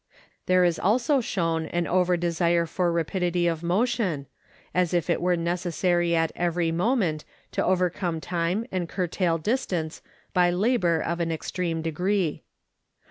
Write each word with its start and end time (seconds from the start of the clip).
There 0.47 0.63
is 0.63 0.79
also 0.79 1.21
shown 1.21 1.67
an 1.67 1.85
over 1.85 2.17
desire 2.17 2.65
for 2.65 2.91
rapidity 2.91 3.45
of 3.45 3.61
motion, 3.61 4.25
as 4.73 4.95
if 4.95 5.11
it 5.11 5.21
were 5.21 5.37
necessary 5.37 6.15
at 6.15 6.31
every 6.35 6.71
moment 6.71 7.23
to 7.51 7.63
overcome 7.63 8.19
time 8.19 8.65
and 8.71 8.89
curtail 8.89 9.37
distance 9.37 10.01
by 10.33 10.49
labor 10.49 10.99
of 11.01 11.19
an 11.19 11.31
extreme 11.31 11.83
degree. 11.83 12.41